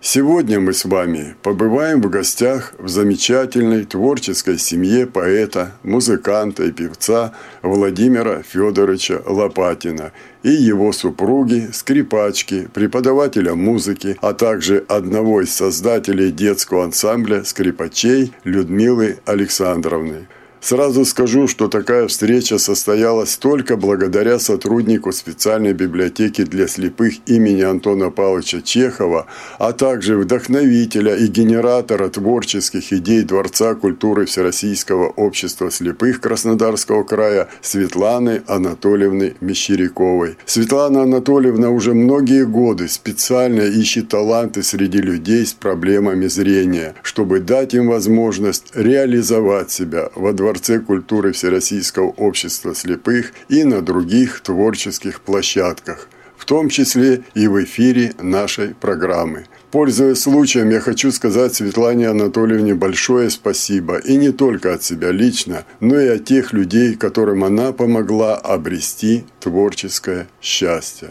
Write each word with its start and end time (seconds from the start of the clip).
Сегодня 0.00 0.60
мы 0.60 0.74
с 0.74 0.84
вами 0.84 1.34
побываем 1.42 2.00
в 2.00 2.08
гостях 2.08 2.72
в 2.78 2.86
замечательной 2.86 3.84
творческой 3.84 4.56
семье 4.56 5.08
поэта, 5.08 5.72
музыканта 5.82 6.66
и 6.66 6.70
певца 6.70 7.32
Владимира 7.62 8.42
Федоровича 8.42 9.20
Лопатина 9.26 10.12
и 10.44 10.50
его 10.50 10.92
супруги, 10.92 11.70
скрипачки, 11.72 12.68
преподавателя 12.72 13.56
музыки, 13.56 14.16
а 14.20 14.34
также 14.34 14.84
одного 14.86 15.40
из 15.42 15.52
создателей 15.52 16.30
детского 16.30 16.84
ансамбля 16.84 17.42
скрипачей 17.42 18.32
Людмилы 18.44 19.18
Александровны– 19.26 20.28
Сразу 20.60 21.04
скажу, 21.04 21.46
что 21.46 21.68
такая 21.68 22.08
встреча 22.08 22.58
состоялась 22.58 23.36
только 23.36 23.76
благодаря 23.76 24.38
сотруднику 24.38 25.12
специальной 25.12 25.72
библиотеки 25.72 26.42
для 26.42 26.66
слепых 26.66 27.14
имени 27.26 27.62
Антона 27.62 28.10
Павловича 28.10 28.60
Чехова, 28.60 29.26
а 29.58 29.72
также 29.72 30.16
вдохновителя 30.16 31.14
и 31.14 31.28
генератора 31.28 32.08
творческих 32.08 32.92
идей 32.92 33.22
Дворца 33.22 33.74
культуры 33.74 34.26
Всероссийского 34.26 35.08
общества 35.08 35.70
слепых 35.70 36.20
Краснодарского 36.20 37.04
края 37.04 37.48
Светланы 37.62 38.42
Анатольевны 38.48 39.36
Мещеряковой. 39.40 40.36
Светлана 40.44 41.02
Анатольевна 41.02 41.70
уже 41.70 41.94
многие 41.94 42.44
годы 42.44 42.88
специально 42.88 43.62
ищет 43.62 44.08
таланты 44.08 44.62
среди 44.62 44.98
людей 44.98 45.46
с 45.46 45.52
проблемами 45.52 46.26
зрения, 46.26 46.94
чтобы 47.02 47.38
дать 47.38 47.74
им 47.74 47.88
возможность 47.88 48.72
реализовать 48.74 49.70
себя 49.70 50.10
во 50.14 50.32
дворце 50.32 50.47
Дворце 50.48 50.78
культуры 50.78 51.32
Всероссийского 51.32 52.06
общества 52.06 52.74
слепых 52.74 53.32
и 53.50 53.64
на 53.64 53.82
других 53.82 54.40
творческих 54.40 55.20
площадках, 55.20 56.08
в 56.38 56.46
том 56.46 56.70
числе 56.70 57.22
и 57.34 57.48
в 57.48 57.62
эфире 57.64 58.14
нашей 58.18 58.74
программы. 58.74 59.44
Пользуясь 59.70 60.20
случаем, 60.20 60.70
я 60.70 60.80
хочу 60.80 61.12
сказать 61.12 61.54
Светлане 61.54 62.08
Анатольевне 62.08 62.74
большое 62.74 63.28
спасибо, 63.28 63.98
и 63.98 64.16
не 64.16 64.32
только 64.32 64.72
от 64.72 64.82
себя 64.82 65.10
лично, 65.10 65.66
но 65.80 66.00
и 66.00 66.08
от 66.08 66.24
тех 66.24 66.54
людей, 66.54 66.94
которым 66.94 67.44
она 67.44 67.72
помогла 67.72 68.34
обрести 68.34 69.26
творческое 69.40 70.28
счастье. 70.40 71.10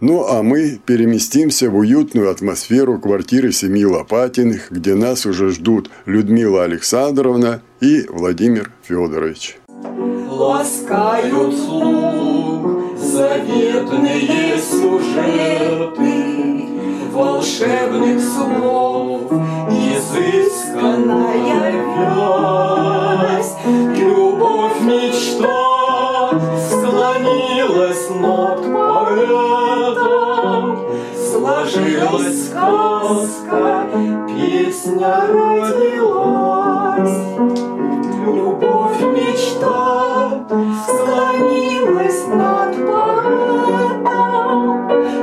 Ну 0.00 0.26
а 0.26 0.42
мы 0.42 0.80
переместимся 0.84 1.70
в 1.70 1.76
уютную 1.76 2.30
атмосферу 2.30 2.98
квартиры 2.98 3.52
семьи 3.52 3.84
Лопатиных, 3.84 4.70
где 4.70 4.94
нас 4.94 5.24
уже 5.24 5.50
ждут 5.50 5.90
Людмила 6.04 6.64
Александровна 6.64 7.62
и 7.80 8.04
Владимир 8.08 8.72
Федорович. 8.82 9.58
Ласкают 10.28 11.54
слух 11.56 12.98
заветные 12.98 14.58
сюжеты 14.58 16.34
волшебных 17.14 18.20
слов, 18.20 19.32
изысканная 19.70 21.24
вязь, 23.30 23.54
любовь 23.96 24.80
мечта 24.80 26.30
склонилась 26.68 28.10
над 28.10 28.93
сложилась 31.74 32.46
сказка, 32.46 33.86
песня 34.28 35.26
родилась. 35.26 37.18
Любовь 38.26 39.00
мечта 39.00 40.46
склонилась 40.86 42.26
над 42.28 42.76
поэтом, 42.86 44.18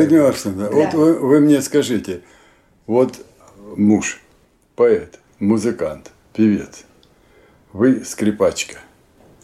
Людмила 0.02 0.28
Александровна, 0.28 0.68
Да. 0.70 0.76
вот 0.76 0.94
вы, 0.94 1.14
вы 1.14 1.40
мне 1.40 1.60
скажите, 1.62 2.20
вот 2.86 3.14
муж, 3.76 4.20
поэт, 4.76 5.18
музыкант, 5.38 6.10
певец, 6.32 6.84
вы 7.72 8.04
скрипачка, 8.04 8.78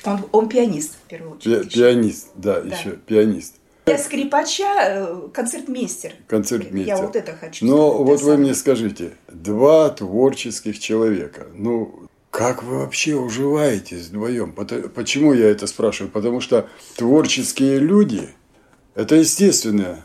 Он, 0.04 0.24
он 0.32 0.48
пианист, 0.48 0.94
в 0.94 1.08
первую 1.08 1.36
пи- 1.38 1.50
очередь. 1.56 1.74
пианист, 1.74 2.28
да, 2.34 2.60
Да. 2.60 2.74
еще 2.76 2.90
пианист, 2.92 3.54
Я 3.86 3.98
скрипача, 3.98 4.64
э, 4.78 5.28
концертмейстер. 5.34 6.12
концертмейстер. 6.28 6.96
Я 6.96 7.02
вот 7.02 7.16
это 7.16 7.34
хочу 7.34 7.66
Но 7.66 7.90
сказать, 7.90 8.06
вот 8.08 8.20
вы 8.22 8.32
сам. 8.32 8.40
мне 8.40 8.54
скажите, 8.54 9.12
два 9.28 9.88
творческих 9.90 10.78
человека, 10.78 11.46
ну, 11.54 12.08
как 12.30 12.62
вы 12.62 12.78
вообще 12.78 13.16
уживаетесь 13.16 14.06
вдвоем? 14.06 14.52
Почему 14.52 15.32
я 15.32 15.48
это 15.50 15.66
спрашиваю? 15.66 16.12
Потому 16.12 16.40
что 16.40 16.68
творческие 16.96 17.78
люди– 17.78 18.28
это 18.94 19.16
естественное 19.16 20.04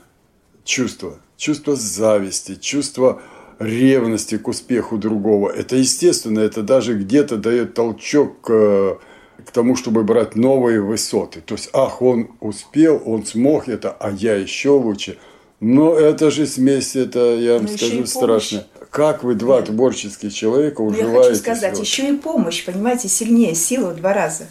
чувство. 0.66 1.20
Чувство 1.38 1.76
зависти, 1.76 2.56
чувство 2.56 3.22
ревности 3.60 4.38
к 4.38 4.48
успеху 4.48 4.98
другого. 4.98 5.50
Это 5.50 5.78
естественно, 5.78 6.40
это 6.40 6.62
даже 6.62 6.96
где-то 6.96 7.38
дает 7.38 7.74
толчок 7.74 8.42
к, 8.42 9.00
к 9.46 9.52
тому, 9.52 9.76
чтобы 9.76 10.04
брать 10.04 10.36
новые 10.36 10.82
высоты. 10.82 11.42
То 11.42 11.56
есть, 11.56 11.70
ах, 11.72 12.02
он 12.02 12.32
успел, 12.42 13.02
он 13.06 13.26
смог 13.26 13.70
это, 13.70 13.92
а 13.92 14.12
я 14.12 14.36
еще 14.36 14.70
лучше. 14.70 15.18
Но 15.62 15.96
это 15.96 16.32
же 16.32 16.46
смесь, 16.48 16.96
это, 16.96 17.36
я 17.36 17.54
вам 17.54 17.66
Ну, 17.66 17.72
еще 17.72 17.86
и 17.86 18.06
скажу, 18.06 18.08
страшно. 18.08 18.68
Как 18.90 19.24
вы 19.24 19.36
два 19.36 19.62
творческих 19.62 20.34
человека 20.34 20.82
Ну, 20.82 20.90
уживаетесь? 20.90 21.14
Я 21.16 21.24
хочу 21.24 21.36
сказать, 21.36 21.78
вот? 21.78 21.86
еще 21.86 22.10
и 22.10 22.18
помощь, 22.18 22.66
понимаете, 22.66 23.08
сильнее 23.08 23.56
силы 23.56 23.94
в 23.94 23.96
два 23.98 24.14
раза. 24.14 24.48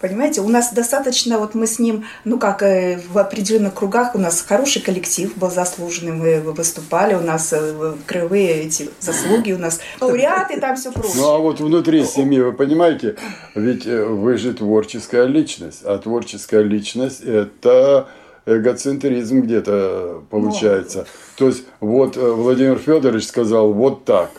Понимаете, 0.00 0.40
у 0.40 0.48
нас 0.48 0.72
достаточно, 0.72 1.38
вот 1.38 1.54
мы 1.54 1.66
с 1.66 1.78
ним, 1.78 2.06
ну 2.24 2.38
как 2.38 2.62
э, 2.62 3.02
в 3.12 3.18
определенных 3.18 3.74
кругах 3.74 4.14
у 4.14 4.18
нас 4.18 4.40
хороший 4.40 4.80
коллектив 4.80 5.36
был 5.36 5.50
заслуженный, 5.50 6.12
мы 6.12 6.40
выступали, 6.40 7.14
у 7.14 7.20
нас 7.20 7.52
э, 7.52 7.94
краевые 8.06 8.62
эти 8.62 8.88
заслуги, 8.98 9.52
у 9.52 9.58
нас 9.58 9.78
лауреаты, 10.00 10.58
там 10.58 10.76
все 10.76 10.90
прочее. 10.90 11.12
Ну 11.16 11.28
а 11.28 11.38
вот 11.38 11.60
внутри 11.60 12.04
семьи, 12.04 12.40
вы 12.40 12.54
понимаете, 12.54 13.16
ведь 13.54 13.86
э, 13.86 14.02
вы 14.02 14.38
же 14.38 14.54
творческая 14.54 15.26
личность, 15.26 15.82
а 15.84 15.98
творческая 15.98 16.62
личность– 16.62 17.20
это 17.24 18.08
эгоцентризм 18.46 19.42
где-то 19.42 20.22
получается. 20.30 21.06
То 21.36 21.48
есть 21.48 21.64
вот 21.80 22.16
Владимир 22.16 22.78
Федорович 22.78 23.26
сказал 23.26 23.74
вот 23.74 24.06
так, 24.06 24.30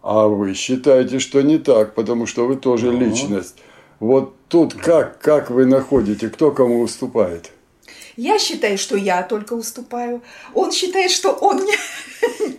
а 0.00 0.28
вы 0.28 0.54
считаете, 0.54 1.18
что 1.18 1.42
не 1.42 1.58
так, 1.58 1.94
потому 1.94 2.24
что 2.24 2.46
вы 2.46 2.56
тоже 2.56 2.90
личность. 2.90 3.56
Вот 4.00 4.36
тут 4.48 4.74
как, 4.74 5.18
как 5.20 5.50
вы 5.50 5.66
находите, 5.66 6.28
кто 6.28 6.50
кому 6.50 6.80
уступает? 6.80 7.50
Я 8.16 8.38
считаю, 8.38 8.78
что 8.78 8.96
я 8.96 9.22
только 9.22 9.54
уступаю. 9.54 10.22
Он 10.54 10.70
считает, 10.70 11.10
что 11.10 11.32
он 11.32 11.64
не, 11.64 11.76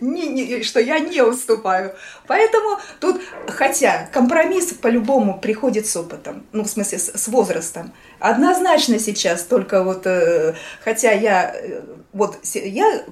не, 0.00 0.28
не, 0.28 0.62
что 0.62 0.80
я 0.80 0.98
не 0.98 1.22
уступаю. 1.22 1.94
Поэтому 2.26 2.78
тут, 3.00 3.20
хотя 3.48 4.08
компромисс 4.12 4.74
по-любому 4.74 5.40
приходит 5.40 5.86
с 5.86 5.96
опытом, 5.96 6.46
ну, 6.52 6.64
в 6.64 6.68
смысле, 6.68 6.98
с, 6.98 7.10
с 7.14 7.28
возрастом. 7.28 7.92
Однозначно 8.18 8.98
сейчас 8.98 9.44
только 9.44 9.82
вот, 9.82 10.06
э, 10.06 10.54
хотя 10.84 11.12
я, 11.12 11.54
э, 11.54 11.82
вот, 12.12 12.38
я 12.54 13.04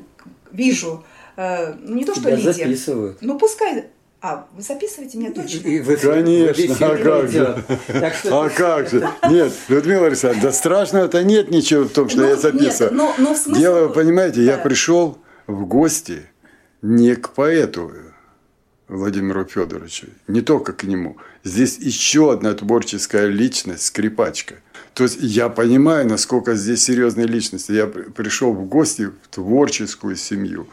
вижу, 0.52 1.04
э, 1.36 1.74
ну, 1.80 1.94
не 1.94 2.04
то, 2.04 2.12
что 2.12 2.24
Тебя 2.24 2.36
лидер. 2.36 2.52
записывают. 2.52 3.18
Ну, 3.22 3.38
пускай, 3.38 3.86
а, 4.26 4.46
вы 4.56 4.62
записываете 4.62 5.18
меня 5.18 5.32
точно? 5.32 5.68
И 5.68 5.80
в- 5.80 6.00
Конечно, 6.00 6.52
в 6.54 6.56
эфире 6.56 6.74
а 6.80 6.96
как 6.96 7.28
же? 7.30 7.38
идет. 7.38 7.66
Так 8.00 8.14
что- 8.14 8.40
А 8.42 8.48
как 8.48 8.88
же? 8.88 9.06
Нет, 9.30 9.52
Людмила 9.68 10.06
Александровна, 10.06 10.48
да 10.48 10.52
страшного-то 10.52 11.22
нет 11.22 11.50
ничего 11.50 11.84
в 11.84 11.90
том, 11.90 12.08
что 12.08 12.20
Ну, 12.20 12.28
я 12.28 12.36
записываю. 12.36 12.90
нет, 12.90 12.92
но- 12.92 13.14
но 13.18 13.34
в 13.34 13.36
смысле- 13.38 13.60
Дело, 13.60 13.88
понимаете, 13.88 14.42
я 14.42 14.56
пришел 14.56 15.18
в 15.46 15.66
гости 15.66 16.22
не 16.80 17.16
к 17.16 17.30
поэту 17.30 17.92
Владимиру 18.88 19.44
Федоровичу, 19.44 20.06
не 20.26 20.40
только 20.40 20.72
к 20.72 20.84
нему. 20.84 21.18
Здесь 21.42 21.76
еще 21.78 22.32
одна 22.32 22.54
творческая 22.54 23.26
личность, 23.26 23.84
скрипачка. 23.84 24.54
То 24.94 25.04
есть 25.04 25.18
я 25.20 25.48
понимаю, 25.50 26.08
насколько 26.08 26.54
здесь 26.54 26.82
серьезные 26.84 27.26
личности. 27.26 27.72
Я 27.72 27.86
при- 27.88 28.04
пришел 28.04 28.52
в 28.54 28.64
гости 28.66 29.10
в 29.22 29.28
творческую 29.30 30.16
семью. 30.16 30.66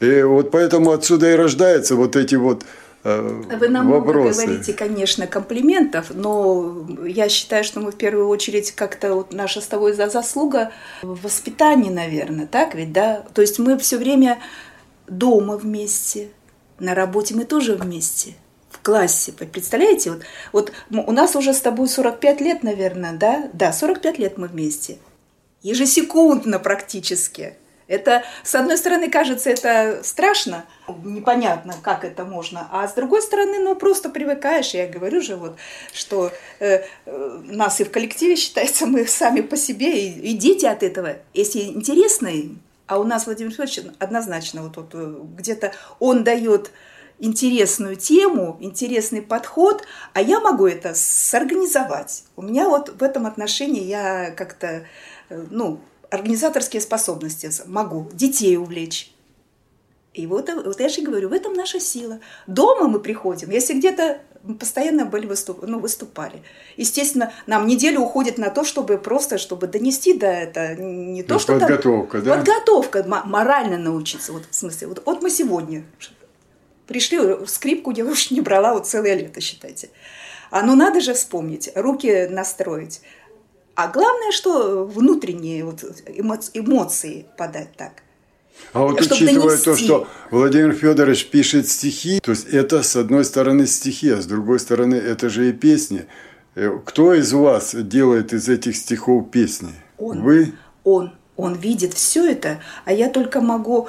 И 0.00 0.22
вот 0.22 0.50
поэтому 0.50 0.92
отсюда 0.92 1.30
и 1.30 1.34
рождаются 1.34 1.94
вот 1.94 2.16
эти 2.16 2.34
вот 2.34 2.64
э, 3.04 3.42
Вы 3.60 3.68
нам 3.68 3.86
много 3.86 4.06
вопросы. 4.06 4.46
говорите, 4.46 4.72
конечно, 4.72 5.26
комплиментов, 5.26 6.06
но 6.14 6.86
я 7.06 7.28
считаю, 7.28 7.64
что 7.64 7.80
мы 7.80 7.92
в 7.92 7.96
первую 7.96 8.28
очередь 8.28 8.72
как-то 8.72 9.14
вот 9.14 9.32
наша 9.34 9.60
с 9.60 9.66
тобой 9.66 9.92
за- 9.92 10.08
заслуга 10.08 10.72
в 11.02 11.22
воспитании, 11.22 11.90
наверное, 11.90 12.46
так 12.46 12.74
ведь, 12.74 12.92
да? 12.92 13.24
То 13.34 13.42
есть 13.42 13.58
мы 13.58 13.76
все 13.78 13.98
время 13.98 14.38
дома 15.06 15.58
вместе, 15.58 16.28
на 16.78 16.94
работе 16.94 17.34
мы 17.34 17.44
тоже 17.44 17.74
вместе, 17.74 18.34
в 18.70 18.80
классе, 18.82 19.32
представляете? 19.32 20.12
Вот, 20.12 20.22
вот 20.52 20.72
у 20.90 21.12
нас 21.12 21.36
уже 21.36 21.52
с 21.52 21.60
тобой 21.60 21.88
45 21.88 22.40
лет, 22.40 22.62
наверное, 22.62 23.12
да? 23.12 23.50
Да, 23.52 23.70
45 23.72 24.18
лет 24.18 24.38
мы 24.38 24.46
вместе. 24.48 24.96
Ежесекундно 25.62 26.58
практически. 26.58 27.54
Это, 27.90 28.22
с 28.44 28.54
одной 28.54 28.78
стороны, 28.78 29.10
кажется, 29.10 29.50
это 29.50 30.00
страшно, 30.04 30.64
непонятно, 31.02 31.74
как 31.82 32.04
это 32.04 32.24
можно, 32.24 32.68
а 32.70 32.86
с 32.86 32.94
другой 32.94 33.20
стороны, 33.20 33.58
ну, 33.58 33.74
просто 33.74 34.10
привыкаешь. 34.10 34.74
Я 34.74 34.86
говорю 34.86 35.20
же, 35.20 35.34
вот, 35.34 35.56
что 35.92 36.30
э, 36.60 36.84
э, 37.04 37.40
нас 37.46 37.80
и 37.80 37.84
в 37.84 37.90
коллективе 37.90 38.36
считается, 38.36 38.86
мы 38.86 39.06
сами 39.06 39.40
по 39.40 39.56
себе, 39.56 40.06
и, 40.06 40.30
и 40.30 40.34
дети 40.34 40.66
от 40.66 40.84
этого, 40.84 41.16
если 41.34 41.62
интересно 41.62 42.30
а 42.86 42.98
у 42.98 43.04
нас 43.04 43.26
Владимир 43.26 43.52
Федорович 43.52 43.82
однозначно 43.98 44.62
вот, 44.62 44.76
вот 44.76 44.90
э, 44.94 45.14
где-то 45.36 45.72
он 45.98 46.24
дает 46.24 46.70
интересную 47.20 47.96
тему, 47.96 48.56
интересный 48.60 49.22
подход, 49.22 49.84
а 50.12 50.20
я 50.20 50.40
могу 50.40 50.66
это 50.66 50.94
сорганизовать. 50.94 52.24
У 52.36 52.42
меня 52.42 52.68
вот 52.68 52.88
в 52.88 53.02
этом 53.02 53.26
отношении 53.26 53.84
я 53.84 54.30
как-то, 54.30 54.86
э, 55.28 55.46
ну, 55.50 55.80
организаторские 56.10 56.82
способности 56.82 57.50
могу 57.66 58.08
детей 58.12 58.56
увлечь. 58.56 59.12
И 60.12 60.26
вот, 60.26 60.50
вот 60.52 60.80
я 60.80 60.88
же 60.88 61.02
говорю, 61.02 61.28
в 61.28 61.32
этом 61.32 61.54
наша 61.54 61.78
сила. 61.78 62.18
Дома 62.48 62.88
мы 62.88 62.98
приходим, 62.98 63.50
если 63.50 63.74
где-то 63.74 64.20
мы 64.42 64.54
постоянно 64.56 65.04
были 65.04 65.26
выступ, 65.26 65.62
ну, 65.62 65.78
выступали. 65.78 66.42
Естественно, 66.76 67.32
нам 67.46 67.66
неделю 67.66 68.00
уходит 68.00 68.38
на 68.38 68.50
то, 68.50 68.64
чтобы 68.64 68.98
просто, 68.98 69.38
чтобы 69.38 69.66
донести 69.66 70.14
до 70.14 70.26
это 70.26 70.74
не 70.74 71.22
то, 71.22 71.34
Ну, 71.34 71.40
что 71.40 71.58
там- 71.58 71.68
подготовка, 71.68 72.22
да? 72.22 72.36
Подготовка, 72.36 73.04
морально 73.06 73.78
научиться. 73.78 74.32
Вот 74.32 74.44
в 74.50 74.54
смысле, 74.54 74.88
вот, 74.88 75.02
вот 75.04 75.22
мы 75.22 75.30
сегодня 75.30 75.84
пришли, 76.86 77.46
скрипку 77.46 77.92
я 77.92 78.04
уж 78.04 78.30
не 78.32 78.40
брала 78.40 78.74
вот 78.74 78.88
целое 78.88 79.14
лето, 79.14 79.40
считайте. 79.40 79.90
А 80.50 80.62
ну 80.62 80.74
надо 80.74 81.00
же 81.00 81.14
вспомнить, 81.14 81.70
руки 81.76 82.26
настроить. 82.28 83.02
А 83.82 83.88
главное, 83.88 84.30
что 84.30 84.84
внутренние 84.84 85.64
вот 85.64 85.82
эмо- 86.06 86.50
эмоции 86.52 87.24
подать 87.38 87.74
так. 87.78 88.02
А 88.74 88.80
вот 88.80 89.00
Чтобы 89.02 89.14
учитывая 89.24 89.56
то, 89.56 89.64
донести. 89.64 89.84
что 89.86 90.06
Владимир 90.30 90.74
Федорович 90.74 91.30
пишет 91.30 91.66
стихи, 91.66 92.20
то 92.20 92.32
есть 92.32 92.46
это 92.48 92.82
с 92.82 92.94
одной 92.94 93.24
стороны 93.24 93.66
стихи, 93.66 94.10
а 94.10 94.20
с 94.20 94.26
другой 94.26 94.60
стороны 94.60 94.96
это 94.96 95.30
же 95.30 95.48
и 95.48 95.52
песни. 95.54 96.04
Э, 96.56 96.78
Кто 96.84 97.14
из 97.14 97.32
вас 97.32 97.74
делает 97.74 98.34
из 98.34 98.50
этих 98.50 98.76
стихов 98.76 99.30
песни? 99.30 99.70
Он. 99.96 100.20
Вы? 100.20 100.52
Он, 100.84 101.14
он 101.38 101.54
видит 101.54 101.94
все 101.94 102.30
это, 102.30 102.60
а 102.84 102.92
я 102.92 103.08
только 103.08 103.40
могу 103.40 103.88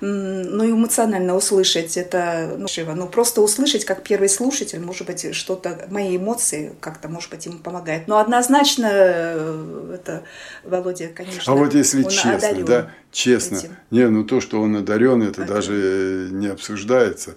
ну, 0.00 0.70
эмоционально 0.70 1.34
услышать 1.34 1.96
это, 1.96 2.54
ну, 2.58 2.68
живо, 2.68 2.92
ну, 2.94 3.08
просто 3.08 3.40
услышать, 3.40 3.84
как 3.84 4.02
первый 4.02 4.28
слушатель, 4.28 4.80
может 4.80 5.06
быть, 5.06 5.34
что-то, 5.34 5.86
мои 5.90 6.16
эмоции 6.16 6.72
как-то, 6.80 7.08
может 7.08 7.30
быть, 7.30 7.46
ему 7.46 7.58
помогает. 7.58 8.06
Но 8.08 8.18
однозначно 8.18 8.88
э, 8.90 9.94
это 9.94 10.22
Володя, 10.64 11.08
конечно, 11.08 11.52
А 11.52 11.56
вот 11.56 11.74
если 11.74 12.02
честно, 12.04 12.36
одарен 12.36 12.64
да, 12.64 12.90
честно, 13.12 13.56
этим. 13.56 13.76
не, 13.90 14.08
ну 14.08 14.24
то, 14.24 14.40
что 14.40 14.60
он 14.60 14.76
одарен, 14.76 15.22
это 15.22 15.42
Это- 15.42 15.54
даже 15.54 15.72
э, 15.74 16.28
не 16.30 16.46
обсуждается. 16.48 17.34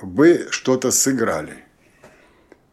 Вы 0.00 0.46
что-то 0.50 0.90
сыграли. 0.90 1.64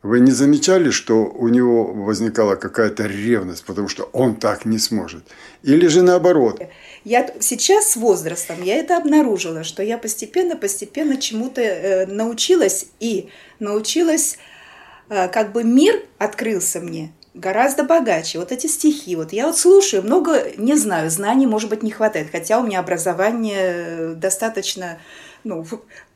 Вы 0.05 0.19
не 0.19 0.29
замечали, 0.29 0.91
что 0.91 1.25
у 1.25 1.47
него 1.47 1.85
возникала 1.85 2.55
какая-то 2.55 3.07
ревность, 3.07 3.65
потому 3.65 3.87
что 3.87 4.03
он 4.13 4.35
так 4.35 4.63
не 4.63 4.77
сможет? 4.77 5.23
Или 5.63 5.87
же 5.87 6.03
наоборот? 6.03 6.61
Я 7.03 7.27
сейчас 7.39 7.93
с 7.93 7.95
возрастом 7.95 8.61
я 8.61 8.75
это 8.75 8.97
обнаружила, 8.97 9.63
что 9.63 9.81
я 9.81 9.97
постепенно-постепенно 9.97 11.17
чему-то 11.17 11.61
э, 11.61 12.05
научилась 12.05 12.85
и 12.99 13.29
научилась, 13.57 14.37
э, 15.09 15.27
как 15.27 15.53
бы 15.53 15.63
мир 15.63 15.99
открылся 16.19 16.81
мне 16.81 17.11
гораздо 17.33 17.83
богаче. 17.83 18.37
Вот 18.37 18.51
эти 18.51 18.67
стихи, 18.67 19.15
вот 19.15 19.33
я 19.33 19.47
вот 19.47 19.57
слушаю, 19.57 20.03
много 20.03 20.51
не 20.55 20.75
знаю, 20.75 21.09
знаний, 21.09 21.47
может 21.47 21.71
быть, 21.71 21.81
не 21.81 21.89
хватает, 21.89 22.27
хотя 22.31 22.59
у 22.59 22.63
меня 22.63 22.79
образование 22.79 23.57
э, 23.57 24.13
достаточно, 24.15 24.99
ну, 25.45 25.65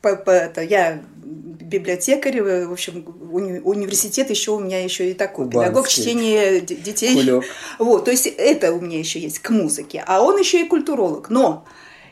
по- 0.02 0.16
по- 0.16 0.30
это, 0.30 0.60
я 0.62 1.02
библиотекарь, 1.24 2.38
э, 2.38 2.66
в 2.66 2.72
общем, 2.72 3.04
уни- 3.32 3.60
университет 3.60 4.28
еще 4.30 4.50
у 4.52 4.58
меня 4.58 4.82
еще 4.84 5.10
и 5.10 5.14
такой, 5.14 5.46
педагог 5.46 5.84
Кубанский. 5.86 6.02
чтения 6.02 6.60
д- 6.60 6.74
детей. 6.74 7.14
Кулек. 7.14 7.44
Вот, 7.78 8.04
то 8.04 8.10
есть 8.10 8.26
это 8.26 8.72
у 8.72 8.80
меня 8.80 8.98
еще 8.98 9.18
есть 9.18 9.38
к 9.38 9.50
музыке, 9.50 10.02
а 10.06 10.22
он 10.22 10.38
еще 10.38 10.60
и 10.60 10.68
культуролог. 10.68 11.30
Но 11.30 11.64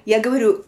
я 0.07 0.21
говорю, 0.21 0.65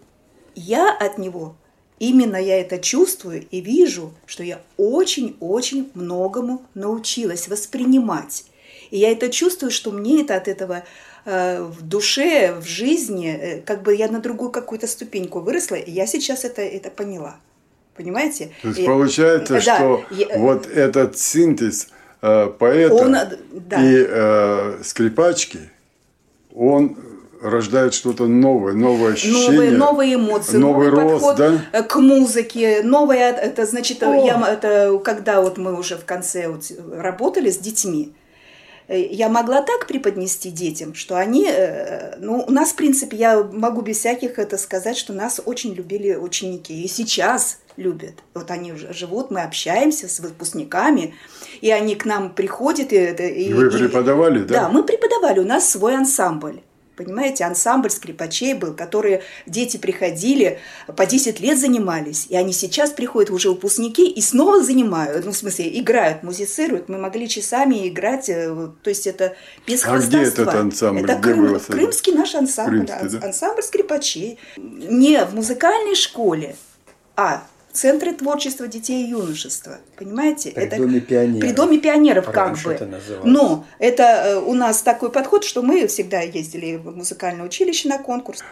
я 0.55 0.93
от 0.93 1.19
него, 1.19 1.55
именно 1.99 2.37
я 2.37 2.61
это 2.61 2.79
чувствую 2.79 3.47
и 3.51 3.61
вижу, 3.61 4.13
что 4.27 4.43
я 4.43 4.61
очень-очень 4.77 5.91
многому 5.95 6.63
научилась 6.75 7.49
воспринимать. 7.49 8.45
И 8.91 8.99
я 8.99 9.13
это 9.13 9.29
чувствую, 9.29 9.71
что 9.71 9.93
мне 9.93 10.23
это 10.23 10.35
от 10.35 10.49
этого 10.49 10.83
в 11.31 11.83
душе, 11.83 12.55
в 12.61 12.67
жизни, 12.67 13.29
э, 13.29 13.61
как 13.61 13.83
бы 13.83 13.95
я 13.95 14.09
на 14.09 14.21
другую 14.21 14.51
какую-то 14.51 14.87
ступеньку 14.87 15.41
выросла, 15.41 15.77
и 15.77 15.91
я 15.91 16.07
сейчас 16.07 16.45
это, 16.45 16.63
это 16.63 16.91
поняла. 16.91 17.37
Понимаете? 17.97 18.51
То 18.63 18.69
есть 18.69 18.81
И- 18.81 18.87
получается, 18.87 19.55
да, 19.55 19.61
что 19.61 20.05
я- 20.11 20.39
вот 20.39 20.67
этот 20.67 21.19
синтез 21.19 21.89
э, 22.23 22.47
поэта 22.59 22.95
Он, 22.95 23.15
э, 23.15 23.37
да. 23.53 23.77
и 23.83 24.05
э, 24.09 24.79
скрипачки, 24.85 25.59
он 26.55 26.97
рождает 27.43 27.95
что-то 27.95 28.27
новое, 28.27 28.75
новое 28.75 29.13
ощущение. 29.15 29.51
Новые, 29.51 29.71
новые 29.71 30.15
эмоции, 30.17 30.57
новый 30.59 30.91
новый, 30.91 31.03
рост, 31.03 31.25
подход 31.25 31.37
да? 31.37 31.79
э, 31.79 31.83
к 31.83 31.97
музыке, 31.97 32.83
новое, 32.83 33.33
это 33.33 33.65
значит, 33.67 34.03
О. 34.03 34.13
я, 34.15 34.39
это 34.53 34.99
когда 35.03 35.41
вот 35.41 35.57
мы 35.59 35.79
уже 35.79 35.97
в 35.97 36.05
конце 36.05 36.49
вот 36.49 36.65
работали 36.93 37.51
с 37.51 37.57
детьми, 37.59 38.13
э, 38.13 38.20
я 38.99 39.29
могла 39.29 39.63
так 39.63 39.87
преподнести 39.87 40.51
детям, 40.51 40.95
что 40.95 41.17
они, 41.17 41.47
э, 41.49 42.17
ну, 42.19 42.45
у 42.47 42.51
нас, 42.51 42.73
в 42.73 42.75
принципе, 42.75 43.17
я 43.17 43.43
могу 43.45 43.83
без 43.83 43.99
всяких 43.99 44.39
это 44.39 44.59
сказать, 44.59 44.97
что 44.97 45.13
нас 45.13 45.41
очень 45.45 45.75
любили 45.75 46.15
ученики, 46.17 46.83
и 46.83 46.89
сейчас 46.89 47.59
любят. 47.77 48.15
Вот 48.35 48.51
они 48.51 48.73
уже 48.73 48.93
живут, 48.93 49.31
мы 49.31 49.43
общаемся 49.43 50.09
с 50.09 50.21
выпускниками, 50.21 51.15
и 51.61 51.71
они 51.71 51.95
к 51.95 52.05
нам 52.05 52.35
приходят. 52.35 52.93
И, 52.93 52.97
это- 52.97 53.23
и- 53.25 53.53
Вы 53.53 53.69
и- 53.69 53.71
преподавали, 53.71 54.41
да? 54.41 54.55
Да, 54.63 54.69
мы 54.69 54.83
преподавали, 54.83 55.41
у 55.41 55.45
нас 55.47 55.69
свой 55.71 55.95
ансамбль. 55.97 56.61
Понимаете, 56.97 57.45
ансамбль 57.45 57.91
скрипачей 57.91 58.53
был, 58.55 58.75
которые 58.75 59.23
дети 59.47 59.79
приходили, 59.79 60.59
по 60.97 61.07
10 61.07 61.41
лет 61.41 61.59
занимались, 61.59 62.27
и 62.29 62.37
они 62.37 62.53
сейчас 62.53 62.91
приходят 62.91 63.31
уже 63.31 63.49
выпускники 63.49 64.07
и 64.11 64.21
снова 64.21 64.63
занимают, 64.63 65.25
ну, 65.25 65.33
в 65.33 65.37
смысле, 65.37 65.79
играют, 65.81 66.23
музицируют. 66.23 66.89
Мы 66.89 66.99
могли 66.99 67.29
часами 67.29 67.89
играть, 67.89 68.29
э, 68.29 68.69
то 68.83 68.91
есть 68.91 69.07
это 69.07 69.35
без 69.67 69.85
А 69.87 69.99
где 69.99 70.23
этот 70.23 70.49
ансамбль? 70.49 71.05
Это 71.05 71.15
Где 71.17 71.31
Крым- 71.31 71.59
крымский 71.67 72.13
наш 72.13 72.35
ансамбль, 72.35 72.87
Крымский, 72.87 73.19
да? 73.19 73.27
ансамбль 73.29 73.63
скрипачей. 73.63 74.39
Не 74.59 75.25
в 75.25 75.35
музыкальной 75.35 75.95
школе, 75.95 76.57
а 77.17 77.45
Центре 77.81 78.13
творчества 78.13 78.67
детей 78.67 79.07
и 79.07 79.09
юношества. 79.09 79.79
Понимаете? 79.97 80.51
При 80.51 80.67
Доме 80.67 81.01
пионеров. 81.01 81.41
При 81.41 81.53
Доме 81.53 81.79
пионеров 81.79 82.29
Раньше 82.29 82.77
как 82.77 82.91
бы. 82.91 82.97
это. 82.97 83.21
Но 83.25 83.65
это 83.79 84.03
э, 84.03 84.37
у 84.39 84.53
нас 84.53 84.83
такой 84.83 85.11
подход, 85.11 85.45
что 85.45 85.63
мы 85.63 85.87
всегда 85.87 86.21
ездили 86.21 86.77
в 86.77 86.95
музыкальное 86.95 87.47
училище 87.47 87.89
на 87.89 87.97
конкурс. 87.97 88.45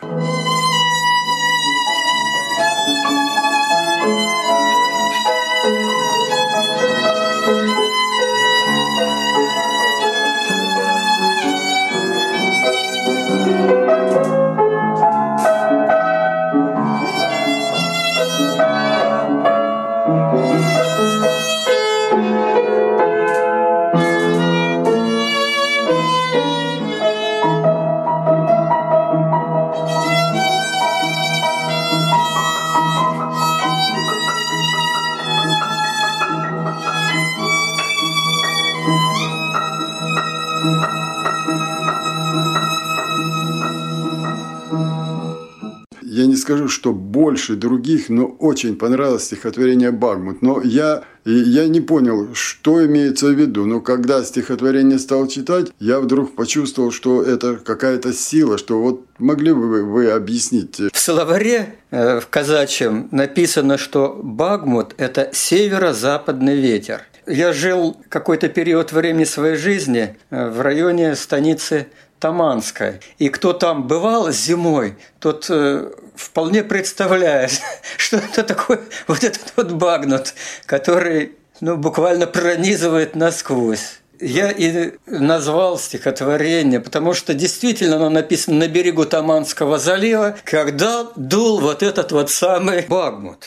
Скажу, 46.48 46.68
что 46.68 46.94
больше 46.94 47.56
других, 47.56 48.08
но 48.08 48.24
очень 48.24 48.76
понравилось 48.76 49.24
стихотворение 49.24 49.90
Багмут. 49.90 50.40
Но 50.40 50.62
я, 50.62 51.02
я 51.26 51.68
не 51.68 51.82
понял, 51.82 52.28
что 52.32 52.86
имеется 52.86 53.26
в 53.26 53.32
виду. 53.32 53.66
Но 53.66 53.82
когда 53.82 54.24
стихотворение 54.24 54.98
стал 54.98 55.28
читать, 55.28 55.66
я 55.78 56.00
вдруг 56.00 56.34
почувствовал, 56.34 56.90
что 56.90 57.22
это 57.22 57.56
какая-то 57.56 58.14
сила, 58.14 58.56
что 58.56 58.80
вот 58.80 59.04
могли 59.18 59.52
бы 59.52 59.68
вы, 59.68 59.84
вы 59.84 60.10
объяснить? 60.10 60.80
В 60.90 60.98
словаре 60.98 61.74
э, 61.90 62.20
в 62.20 62.28
казачьем 62.28 63.08
написано, 63.10 63.76
что 63.76 64.18
Багмут– 64.22 64.94
это 64.96 65.28
северо-западный 65.34 66.56
ветер. 66.56 67.02
Я 67.26 67.52
жил 67.52 67.94
какой-то 68.08 68.48
период 68.48 68.92
времени 68.92 69.24
своей 69.24 69.56
жизни 69.56 70.16
э, 70.30 70.48
в 70.48 70.62
районе 70.62 71.14
станицы 71.14 71.88
Таманская. 72.18 73.00
И 73.18 73.28
кто 73.28 73.52
там 73.52 73.86
бывал 73.86 74.30
зимой, 74.30 74.96
тот 75.20 75.46
э, 75.48 75.90
вполне 76.14 76.64
представляет, 76.64 77.52
что 77.96 78.16
это 78.18 78.42
такое 78.42 78.80
вот 79.06 79.24
этот 79.24 79.52
вот 79.56 79.72
багнут, 79.72 80.34
который 80.66 81.32
ну, 81.60 81.76
буквально 81.76 82.26
пронизывает 82.26 83.14
насквозь. 83.14 84.00
Я 84.20 84.50
и 84.50 84.94
назвал 85.06 85.78
стихотворение, 85.78 86.80
потому 86.80 87.14
что 87.14 87.34
действительно 87.34 87.96
оно 87.96 88.10
написано 88.10 88.58
на 88.58 88.68
берегу 88.68 89.04
Таманского 89.04 89.78
залива, 89.78 90.36
когда 90.44 91.06
дул 91.14 91.60
вот 91.60 91.84
этот 91.84 92.10
вот 92.10 92.28
самый 92.30 92.84
багмут. 92.88 93.44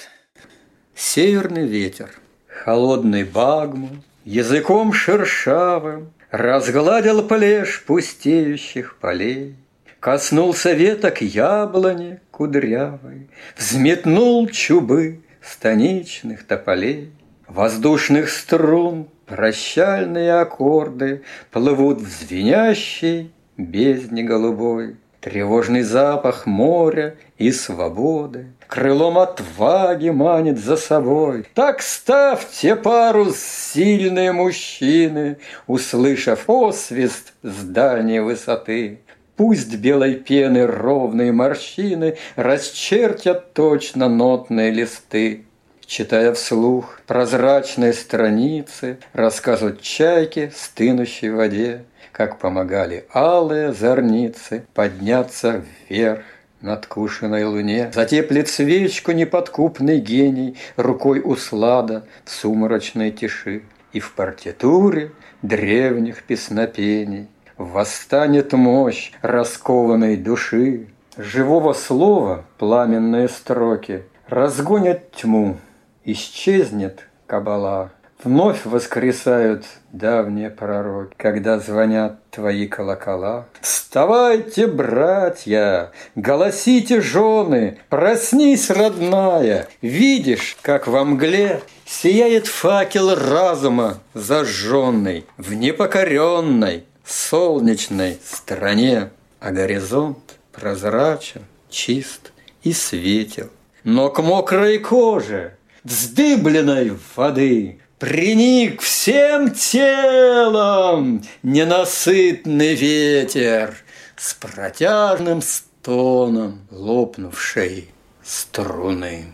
Северный 0.95 1.67
ветер, 1.67 2.11
холодный 2.47 3.25
багмут, 3.25 3.99
языком 4.23 4.93
шершавым 4.93 6.13
Разгладил 6.31 7.27
плешь 7.27 7.83
пустеющих 7.85 8.97
полей, 9.01 9.55
Коснулся 9.99 10.71
веток 10.71 11.21
яблони 11.21 12.21
кудрявой, 12.31 13.29
Взметнул 13.57 14.47
чубы 14.47 15.19
станичных 15.41 16.47
тополей, 16.47 17.11
Воздушных 17.47 18.29
струн 18.29 19.09
прощальные 19.25 20.35
аккорды 20.35 21.23
Плывут 21.51 21.99
в 21.99 22.07
звенящей 22.07 23.33
бездне 23.57 24.23
голубой. 24.23 24.95
Тревожный 25.19 25.81
запах 25.81 26.45
моря 26.45 27.17
и 27.37 27.51
свободы 27.51 28.47
Крылом 28.71 29.19
отваги 29.19 30.11
манит 30.11 30.57
за 30.57 30.77
собой. 30.77 31.45
Так 31.55 31.81
ставьте 31.81 32.77
парус, 32.77 33.35
сильные 33.37 34.31
мужчины, 34.31 35.39
Услышав 35.67 36.49
освист 36.49 37.33
с 37.43 37.63
дальней 37.65 38.21
высоты. 38.21 38.99
Пусть 39.35 39.75
белой 39.75 40.15
пены 40.15 40.65
ровные 40.65 41.33
морщины 41.33 42.15
Расчертят 42.37 43.51
точно 43.51 44.07
нотные 44.07 44.71
листы. 44.71 45.43
Читая 45.85 46.33
вслух 46.33 47.01
прозрачные 47.07 47.91
страницы, 47.91 48.99
Рассказывают 49.11 49.81
чайки, 49.81 50.49
стынущей 50.55 51.27
в 51.27 51.35
воде, 51.35 51.83
Как 52.13 52.39
помогали 52.39 53.03
алые 53.13 53.73
зорницы 53.73 54.63
Подняться 54.73 55.61
вверх 55.89 56.23
над 56.61 56.85
кушиной 56.85 57.45
луне. 57.45 57.91
Затеплит 57.93 58.47
свечку 58.47 59.11
неподкупный 59.11 59.99
гений 59.99 60.57
Рукой 60.77 61.21
услада 61.23 62.05
в 62.25 62.31
сумрачной 62.31 63.11
тиши. 63.11 63.63
И 63.93 63.99
в 63.99 64.13
партитуре 64.13 65.11
древних 65.41 66.23
песнопений 66.23 67.27
Восстанет 67.57 68.53
мощь 68.53 69.11
раскованной 69.21 70.17
души. 70.17 70.87
Живого 71.17 71.73
слова 71.73 72.45
пламенные 72.57 73.27
строки 73.27 74.03
Разгонят 74.27 75.11
тьму, 75.11 75.57
исчезнет 76.05 77.07
кабала. 77.27 77.91
Вновь 78.23 78.65
воскресают 78.65 79.65
давние 79.91 80.51
пророки, 80.51 81.13
Когда 81.17 81.57
звонят 81.59 82.19
твои 82.29 82.67
колокола. 82.67 83.47
Вставайте, 83.61 84.67
братья, 84.67 85.91
голосите, 86.15 87.01
жены, 87.01 87.79
Проснись, 87.89 88.69
родная, 88.69 89.67
видишь, 89.81 90.57
как 90.61 90.87
во 90.87 91.03
мгле 91.03 91.61
Сияет 91.85 92.45
факел 92.45 93.15
разума 93.15 93.97
зажженный 94.13 95.25
В 95.37 95.53
непокоренной 95.53 96.83
солнечной 97.03 98.19
стране, 98.23 99.09
А 99.39 99.51
горизонт 99.51 100.37
прозрачен, 100.51 101.41
чист 101.69 102.31
и 102.61 102.71
светел. 102.71 103.49
Но 103.83 104.09
к 104.09 104.21
мокрой 104.21 104.77
коже 104.77 105.55
вздыбленной 105.83 106.95
воды 107.15 107.80
Приник 108.01 108.81
всем 108.81 109.51
телом 109.51 111.23
ненасытный 111.43 112.73
ветер 112.73 113.77
С 114.17 114.33
протяжным 114.33 115.43
стоном 115.43 116.61
лопнувшей 116.71 117.91
струны. 118.23 119.27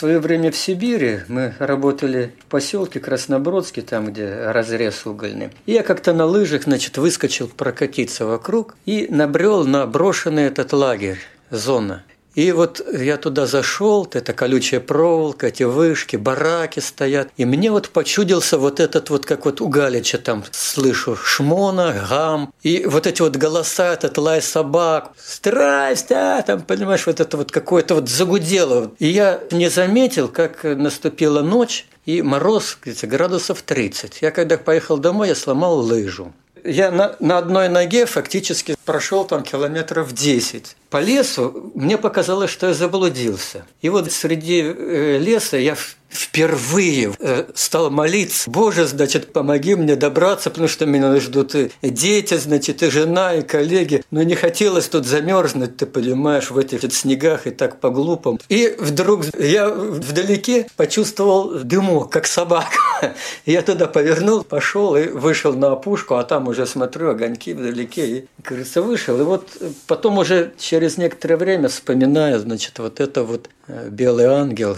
Свое 0.00 0.18
время 0.18 0.50
в 0.50 0.56
Сибири 0.56 1.20
мы 1.28 1.52
работали 1.58 2.32
в 2.40 2.46
поселке 2.46 3.00
Краснобродске, 3.00 3.82
там, 3.82 4.06
где 4.06 4.50
разрез 4.50 5.04
угольный. 5.04 5.50
Я 5.66 5.82
как-то 5.82 6.14
на 6.14 6.24
лыжах, 6.24 6.62
значит, 6.62 6.96
выскочил 6.96 7.48
прокатиться 7.48 8.24
вокруг 8.24 8.76
и 8.86 9.08
набрел 9.10 9.66
на 9.66 9.86
брошенный 9.86 10.44
этот 10.44 10.72
лагерь, 10.72 11.18
зона. 11.50 12.02
И 12.34 12.52
вот 12.52 12.80
я 12.92 13.16
туда 13.16 13.46
зашел, 13.46 14.08
это 14.12 14.32
колючая 14.32 14.80
проволока, 14.80 15.48
эти 15.48 15.64
вышки, 15.64 16.16
бараки 16.16 16.80
стоят. 16.80 17.28
И 17.36 17.44
мне 17.44 17.70
вот 17.70 17.88
почудился 17.88 18.56
вот 18.58 18.78
этот 18.78 19.10
вот, 19.10 19.26
как 19.26 19.44
вот 19.44 19.60
у 19.60 19.68
Галича 19.68 20.18
там 20.18 20.44
слышу, 20.52 21.16
шмона, 21.16 22.06
гам. 22.08 22.52
И 22.62 22.84
вот 22.86 23.06
эти 23.06 23.22
вот 23.22 23.36
голоса, 23.36 23.92
этот 23.94 24.16
лай 24.18 24.40
собак, 24.40 25.12
страсть, 25.16 26.12
а, 26.12 26.42
там, 26.42 26.62
понимаешь, 26.62 27.06
вот 27.06 27.20
это 27.20 27.36
вот 27.36 27.50
какое-то 27.50 27.96
вот 27.96 28.08
загудело. 28.08 28.92
И 28.98 29.08
я 29.08 29.40
не 29.50 29.68
заметил, 29.68 30.28
как 30.28 30.62
наступила 30.62 31.42
ночь, 31.42 31.86
и 32.06 32.22
мороз, 32.22 32.78
говорится, 32.80 33.06
градусов 33.06 33.62
30. 33.62 34.22
Я 34.22 34.30
когда 34.30 34.56
поехал 34.56 34.98
домой, 34.98 35.28
я 35.28 35.34
сломал 35.34 35.78
лыжу. 35.78 36.32
Я 36.64 36.90
на, 36.90 37.16
на 37.20 37.38
одной 37.38 37.68
ноге 37.68 38.06
фактически 38.06 38.76
прошел 38.84 39.24
там 39.24 39.42
километров 39.42 40.12
10. 40.12 40.76
По 40.90 41.00
лесу, 41.00 41.72
мне 41.74 41.96
показалось, 41.96 42.50
что 42.50 42.66
я 42.66 42.74
заблудился. 42.74 43.64
И 43.80 43.88
вот 43.88 44.10
среди 44.10 44.62
э, 44.62 45.18
леса 45.18 45.56
я 45.56 45.76
впервые 46.10 47.14
э, 47.18 47.44
стал 47.54 47.90
молиться. 47.90 48.50
Боже, 48.50 48.86
значит, 48.86 49.32
помоги 49.32 49.76
мне 49.76 49.94
добраться, 49.96 50.50
потому 50.50 50.68
что 50.68 50.84
меня 50.84 51.18
ждут 51.20 51.54
и 51.54 51.70
дети, 51.82 52.36
значит, 52.36 52.82
и 52.82 52.90
жена, 52.90 53.34
и 53.34 53.42
коллеги. 53.42 54.02
Но 54.10 54.22
не 54.22 54.34
хотелось 54.34 54.88
тут 54.88 55.06
замерзнуть, 55.06 55.76
ты 55.76 55.86
понимаешь, 55.86 56.50
в 56.50 56.58
этих 56.58 56.92
снегах 56.92 57.46
и 57.46 57.50
так 57.50 57.80
по-глупому. 57.80 58.38
И 58.48 58.74
вдруг 58.78 59.24
я 59.38 59.68
вдалеке 59.68 60.66
почувствовал 60.76 61.60
дымок, 61.60 62.10
как 62.10 62.26
собака. 62.26 62.68
Я 63.46 63.62
туда 63.62 63.86
повернул, 63.86 64.44
пошел 64.44 64.96
и 64.96 65.08
вышел 65.08 65.54
на 65.54 65.72
опушку, 65.72 66.16
а 66.16 66.24
там 66.24 66.48
уже 66.48 66.66
смотрю 66.66 67.10
огоньки 67.10 67.54
вдалеке. 67.54 68.06
И, 68.06 68.26
кажется, 68.42 68.82
вышел. 68.82 69.18
И 69.18 69.22
вот 69.22 69.48
потом 69.86 70.18
уже 70.18 70.52
через 70.58 70.79
некоторое 70.98 71.36
время 71.36 71.68
вспоминаю, 71.68 72.38
значит, 72.40 72.78
вот 72.78 73.00
это 73.00 73.24
вот 73.24 73.48
э, 73.66 73.88
белый 73.90 74.26
ангел, 74.26 74.76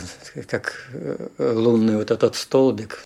как 0.48 0.88
э, 0.92 1.28
лунный 1.38 1.96
вот 1.96 2.10
этот 2.10 2.36
столбик. 2.36 3.04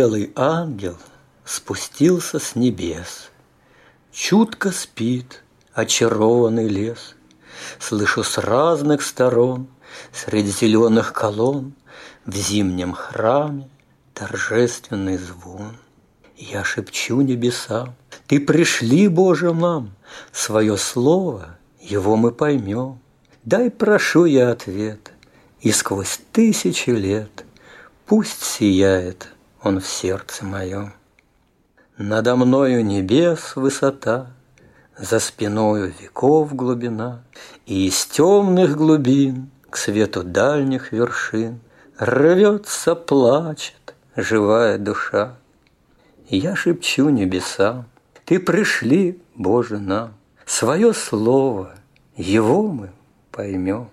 Белый 0.00 0.32
ангел– 0.34 0.96
спустился 1.44 2.38
с 2.38 2.56
небес. 2.56 3.28
Чутко 4.10 4.72
спит 4.72 5.44
очарованный 5.74 6.68
лес. 6.68 7.16
Слышу 7.78 8.24
с 8.24 8.38
разных 8.38 9.02
сторон, 9.02 9.68
Среди 10.10 10.48
зеленых 10.52 11.12
колонн, 11.12 11.74
В 12.24 12.34
зимнем 12.34 12.94
храме 12.94 13.68
торжественный 14.14 15.18
звон. 15.18 15.76
Я 16.34 16.64
шепчу 16.64 17.20
небесам, 17.20 17.94
Ты 18.26 18.40
пришли, 18.40 19.06
Боже 19.06 19.52
мам, 19.52 19.94
Свое 20.32 20.78
слово, 20.78 21.58
его 21.78 22.16
мы 22.16 22.32
поймем. 22.32 23.00
Дай, 23.44 23.70
прошу 23.70 24.24
я 24.24 24.50
ответ, 24.50 25.12
И 25.60 25.70
сквозь 25.72 26.20
тысячи 26.32 26.88
лет 26.88 27.44
Пусть 28.06 28.42
сияет 28.42 29.28
он 29.62 29.80
в 29.80 29.86
сердце 29.86 30.44
моем. 30.44 30.92
Надо 31.98 32.36
мною 32.36 32.84
небес 32.84 33.56
высота, 33.56 34.28
За 34.98 35.18
спиною 35.18 35.92
веков 35.98 36.54
глубина, 36.54 37.22
И 37.66 37.88
из 37.88 38.06
темных 38.06 38.76
глубин 38.76 39.50
К 39.70 39.76
свету 39.76 40.22
дальних 40.22 40.92
вершин 40.92 41.60
Рвется, 41.98 42.94
плачет 42.94 43.94
живая 44.16 44.78
душа. 44.78 45.36
Я 46.28 46.56
шепчу 46.56 47.08
небесам, 47.08 47.86
Ты 48.24 48.40
пришли, 48.40 49.20
Боже, 49.34 49.78
нам, 49.78 50.14
Свое 50.46 50.92
слово, 50.94 51.74
его 52.16 52.62
мы 52.68 52.90
поймем. 53.30 53.90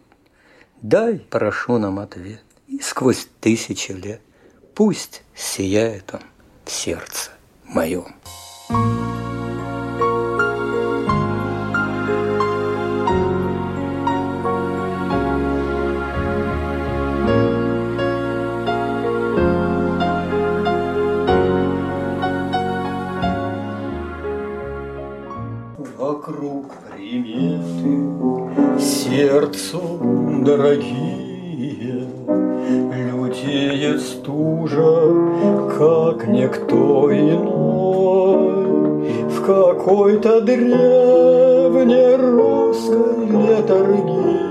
Дай, 0.81 1.19
прошу 1.19 1.77
нам 1.77 1.99
ответ, 1.99 2.43
и 2.67 2.79
сквозь 2.79 3.27
тысячи 3.39 3.91
лет 3.91 4.21
Пусть 4.77 5.23
сияет 5.33 6.13
он 6.13 6.19
в 6.63 6.69
сердце 6.71 7.31
моем. 7.63 8.13
Вокруг 25.97 26.75
приметы 26.91 28.79
сердцу 28.79 29.99
дорогие, 30.45 31.16
Лютеет 33.77 34.01
стужа, 34.01 35.13
как 35.77 36.25
никто 36.27 37.11
иной, 37.11 38.65
В 39.29 39.45
какой-то 39.45 40.41
древней 40.41 42.15
русской 42.15 43.27
летаргии 43.27 44.47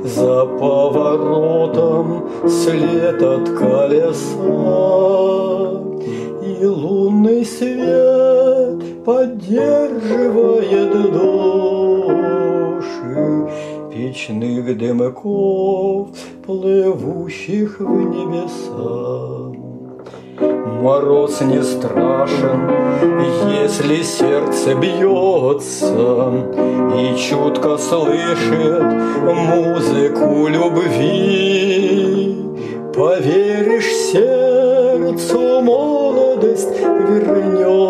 За 0.05 0.45
поворотом 0.45 2.29
след 2.47 3.23
от 3.23 3.49
колеса 3.49 4.21
И 6.45 6.63
лунный 6.63 7.43
свет 7.43 9.03
поддерживает 9.03 11.11
души 11.11 12.05
Печных 13.91 14.77
дымков, 14.77 16.09
плывущих 16.45 17.79
в 17.79 17.89
небеса. 17.89 19.54
Мороз 20.85 21.41
не 21.41 21.63
страшен, 21.63 22.69
если 23.49 24.03
сердце 24.03 24.75
бьется 24.75 26.31
И 26.95 27.17
чутко 27.17 27.77
слышит 27.79 28.83
музыку 29.23 30.47
любви. 30.47 32.37
Поверишь 32.93 33.91
сердцу, 34.11 35.61
молодость 35.63 36.79
вернется, 37.09 37.87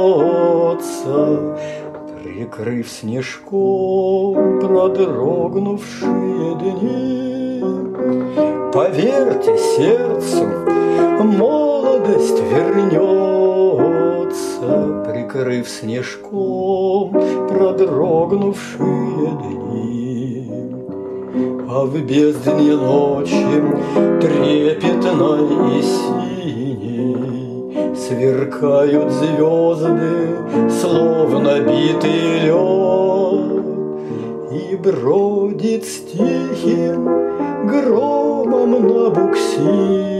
Прикрыв 2.23 2.89
снежком 2.89 4.61
продрогнувшие 4.61 6.55
дни. 6.61 7.61
Поверьте 8.71 9.57
сердцу, 9.57 10.45
молодость 11.21 11.64
вернется, 12.51 13.05
Прикрыв 15.05 15.69
снежком 15.69 17.11
продрогнувшие 17.49 19.31
дни. 19.43 20.51
А 21.69 21.85
в 21.85 21.99
бездне 22.01 22.75
ночи 22.75 23.45
трепетной 24.21 25.79
и 25.79 25.81
синей 25.81 27.15
Сверкают 27.95 29.11
звезды, 29.11 30.37
словно 30.69 31.59
битый 31.59 32.39
лед, 32.45 33.65
И 34.51 34.75
бродит 34.75 35.85
с 35.85 35.99
тихим 36.11 37.05
громом 37.67 38.71
на 38.87 39.09
буксире. 39.09 40.14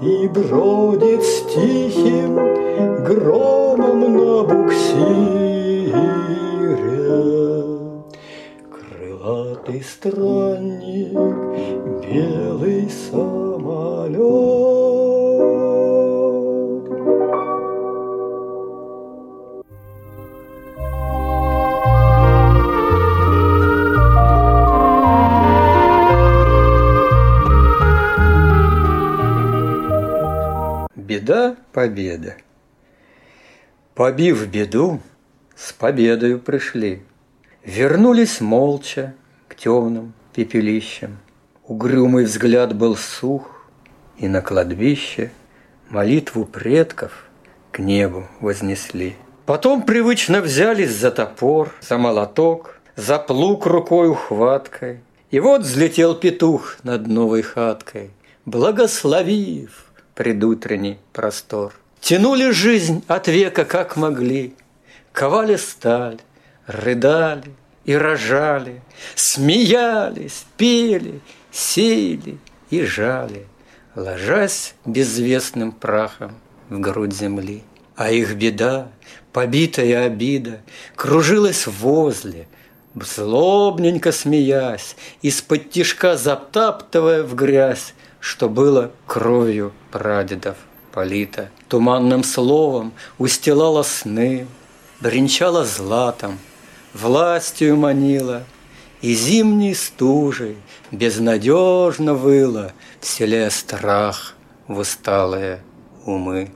И 0.02 0.28
бродит 0.28 1.24
с 1.24 1.42
тихим 1.54 2.36
громом 3.04 4.00
на 4.18 4.44
буксире. 4.44 5.94
Крылатый 8.72 9.82
странник, 9.84 11.14
белый 12.02 12.90
самолет 12.90 13.45
Беда, 31.88 32.36
победа. 32.36 32.36
Побив 33.94 34.48
беду, 34.48 35.00
с 35.56 35.72
победою 35.72 36.40
пришли. 36.40 37.04
Вернулись 37.64 38.42
молча 38.42 39.14
к 39.48 39.56
темным 39.56 40.14
пепелищам. 40.34 41.18
Угрюмый 41.68 42.26
взгляд 42.26 42.76
был 42.76 42.96
сух, 42.96 43.68
и 44.18 44.28
на 44.28 44.42
кладбище 44.42 45.32
молитву 45.90 46.46
предков 46.46 47.26
к 47.72 47.80
небу 47.80 48.28
вознесли. 48.40 49.16
Потом 49.46 49.84
привычно 49.84 50.42
взялись 50.42 50.92
за 50.92 51.12
топор, 51.12 51.74
за 51.82 51.98
молоток, 51.98 52.80
за 52.96 53.20
плуг 53.20 53.66
рукой 53.66 54.10
ухваткой. 54.10 55.00
И 55.32 55.40
вот 55.40 55.62
взлетел 55.62 56.16
петух 56.16 56.78
над 56.84 57.08
новой 57.08 57.42
хаткой, 57.42 58.12
благословив 58.46 59.85
предутренний 60.16 60.98
простор. 61.14 61.74
Тянули 62.00 62.52
жизнь 62.52 63.04
от 63.08 63.28
века, 63.28 63.66
как 63.66 63.98
могли, 63.98 64.56
ковали 65.12 65.58
сталь, 65.58 66.20
рыдали 66.66 67.52
и 67.84 67.96
рожали, 67.96 68.82
смеялись, 69.16 70.46
пели, 70.58 71.20
сеяли 71.52 72.38
и 72.70 72.84
жали, 72.84 73.46
ложась 73.96 74.76
безвестным 74.86 75.72
прахом 75.72 76.36
в 76.70 76.80
грудь 76.80 77.14
земли. 77.14 77.64
А 77.96 78.12
их 78.12 78.36
беда, 78.36 78.90
побитая 79.32 80.06
обида, 80.06 80.62
кружилась 80.96 81.66
возле, 81.66 82.48
злобненько 82.94 84.12
смеясь, 84.12 84.96
из-под 85.22 85.70
тишка 85.72 86.18
затаптывая 86.18 87.24
в 87.24 87.36
грязь, 87.36 87.94
что 88.26 88.50
было 88.50 88.92
кровью 89.06 89.72
прадедов 89.92 90.58
полита. 90.92 91.52
Туманным 91.68 92.24
словом 92.24 92.92
устилала 93.20 93.84
сны, 93.84 94.48
бренчала 95.00 95.64
златом, 95.64 96.40
властью 96.96 97.78
манила, 97.78 98.42
и 99.02 99.14
зимней 99.14 99.76
стужей 99.76 100.58
безнадежно 100.90 102.16
выла, 102.16 102.74
вселяя 103.00 103.52
страх 103.52 104.34
в 104.68 104.80
усталые 104.80 105.62
умы. 106.08 106.50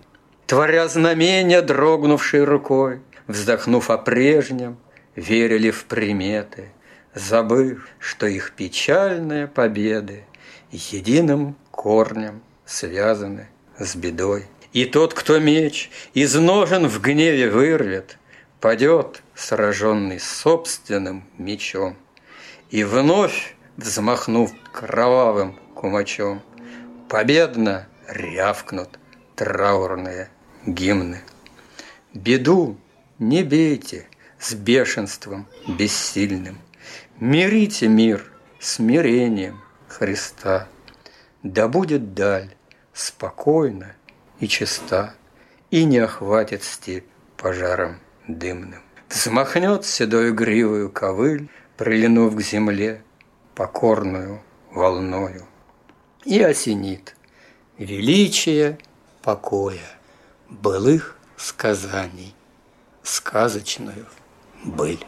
Творя 0.47 0.88
знамения, 0.88 1.62
дрогнувшей 1.62 2.45
рукой, 2.45 2.99
вздохнув 3.27 3.91
о 3.91 3.99
прежнем, 3.99 4.77
верили 5.15 5.69
в 5.69 5.86
приметы, 5.86 6.71
забыв, 7.13 7.88
что 7.99 8.25
их 8.25 8.53
печальные 8.53 9.45
победы 9.45 10.23
единым 10.71 11.55
корнем 11.71 12.41
связаны 12.65 13.47
с 13.77 13.95
бедой. 13.95 14.45
И 14.73 14.86
тот, 14.86 15.13
кто 15.13 15.39
меч 15.39 15.89
из 16.13 16.36
ножен 16.36 16.88
в 16.88 17.01
гневе 17.01 17.49
вырвет, 17.49 18.17
падет, 18.60 19.23
сраженный 19.36 20.19
собственным 20.19 21.23
мечом, 21.38 21.97
и 22.69 22.84
вновь, 22.84 23.55
взмахнув 23.77 24.51
кровавым 24.71 25.58
кумачом, 25.73 26.41
победно 27.08 27.88
рявкнут 28.08 28.99
траурные 29.36 30.29
гимны. 30.65 31.21
Беду 32.13 32.77
не 33.17 33.43
бейте 33.43 34.08
с 34.39 34.53
бешенством 34.53 35.47
бессильным, 35.67 36.60
Мирите 37.19 37.89
мир 37.89 38.32
смирением 38.62 39.62
Христа. 39.89 40.67
Да 41.43 41.67
будет 41.67 42.13
даль 42.13 42.56
спокойна 42.93 43.95
и 44.39 44.47
чиста, 44.47 45.13
И 45.71 45.84
не 45.84 45.99
охватит 45.99 46.63
степь 46.63 47.06
пожаром 47.38 47.99
дымным. 48.28 48.82
Взмахнет 49.10 49.86
седою 49.86 50.34
гривою 50.34 50.89
ковыль, 50.91 51.49
Прилинув 51.78 52.36
к 52.36 52.41
земле 52.41 53.04
покорную 53.56 54.41
волною, 54.71 55.45
И 56.25 56.41
осенит 56.41 57.15
величие 57.78 58.78
покоя 59.21 59.89
Былых 60.49 61.17
сказаний, 61.38 62.36
сказочную 63.04 64.06
быль. 64.63 65.06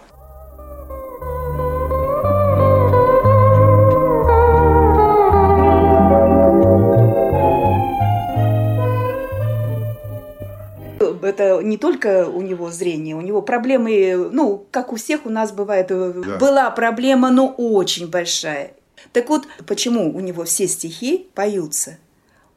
Это 11.31 11.61
не 11.61 11.77
только 11.77 12.29
у 12.29 12.41
него 12.41 12.69
зрение, 12.69 13.15
у 13.15 13.21
него 13.21 13.41
проблемы, 13.41 14.29
ну, 14.31 14.65
как 14.71 14.93
у 14.93 14.95
всех 14.95 15.25
у 15.25 15.29
нас 15.29 15.51
бывает, 15.51 15.87
э, 15.89 16.11
была 16.39 16.69
проблема, 16.69 17.31
но 17.31 17.47
очень 17.47 18.07
большая. 18.07 18.73
Так 19.13 19.29
вот, 19.29 19.47
почему 19.65 20.15
у 20.15 20.19
него 20.19 20.43
все 20.43 20.67
стихи 20.67 21.27
поются? 21.33 21.97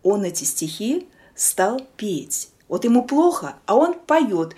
Он 0.02 0.24
эти 0.24 0.44
стихи 0.44 1.08
стал 1.34 1.80
петь. 1.96 2.50
Вот 2.68 2.84
ему 2.84 3.04
плохо, 3.04 3.56
а 3.66 3.76
он 3.76 3.94
поет. 3.94 4.54